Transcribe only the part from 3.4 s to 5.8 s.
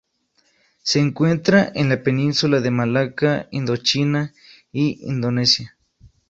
Indochina y Indonesia.